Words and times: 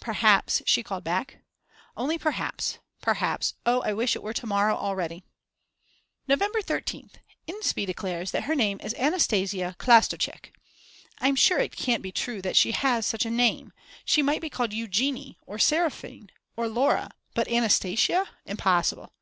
Perhaps, 0.00 0.62
she 0.64 0.82
called 0.82 1.04
back.... 1.04 1.40
Only 1.94 2.16
perhaps, 2.16 2.78
perhaps, 3.02 3.52
oh 3.66 3.82
I 3.82 3.92
wish 3.92 4.16
it 4.16 4.22
were 4.22 4.32
to 4.32 4.46
morrow 4.46 4.74
already. 4.74 5.24
November 6.26 6.62
13th. 6.62 7.16
Inspee 7.46 7.84
declares 7.84 8.30
that 8.30 8.44
her 8.44 8.54
name 8.54 8.80
is 8.82 8.94
Anastasia 8.94 9.76
Klastoschek. 9.78 10.54
I'm 11.18 11.36
sure 11.36 11.58
it 11.58 11.76
can't 11.76 12.02
be 12.02 12.12
true 12.12 12.40
that 12.40 12.56
she 12.56 12.72
has 12.72 13.04
such 13.04 13.26
a 13.26 13.30
name, 13.30 13.74
she 14.06 14.22
might 14.22 14.40
be 14.40 14.48
called 14.48 14.72
Eugenie 14.72 15.36
or 15.44 15.58
Seraphine 15.58 16.30
or 16.56 16.66
Laura, 16.66 17.10
but 17.34 17.46
Anastasia, 17.48 18.30
impossible. 18.46 19.12